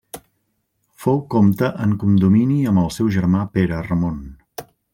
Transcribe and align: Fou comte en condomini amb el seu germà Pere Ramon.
Fou 1.03 1.19
comte 1.33 1.69
en 1.85 1.93
condomini 2.05 2.57
amb 2.71 2.83
el 2.85 2.91
seu 2.97 3.13
germà 3.17 3.45
Pere 3.59 3.83
Ramon. 3.91 4.17